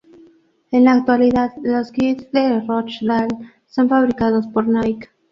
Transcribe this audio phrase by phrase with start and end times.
[0.71, 3.27] En la actualidad los kits de Rochdale
[3.67, 5.09] son fabricados por Nike.